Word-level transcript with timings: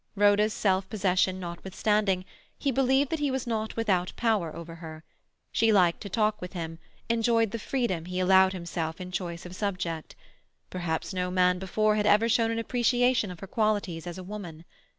Rhoda's 0.15 0.51
self 0.51 0.89
possession 0.89 1.39
notwithstanding, 1.39 2.25
he 2.57 2.71
believed 2.71 3.11
that 3.11 3.19
he 3.19 3.29
was 3.29 3.45
not 3.45 3.75
without 3.75 4.13
power 4.15 4.51
over 4.55 4.73
her. 4.77 5.03
She 5.51 5.71
liked 5.71 6.01
to 6.01 6.09
talk 6.09 6.41
with 6.41 6.53
him, 6.53 6.79
enjoyed 7.07 7.51
the 7.51 7.59
freedom 7.59 8.05
he 8.05 8.19
allowed 8.19 8.53
himself 8.53 8.99
in 8.99 9.11
choice 9.11 9.45
of 9.45 9.55
subject. 9.55 10.15
Perhaps 10.71 11.13
no 11.13 11.29
man 11.29 11.59
before 11.59 11.97
had 11.97 12.07
ever 12.07 12.27
shown 12.27 12.49
an 12.49 12.57
appreciation 12.57 13.29
of 13.29 13.41
her 13.41 13.47
qualities 13.47 14.07
as 14.07 14.19
woman. 14.19 14.65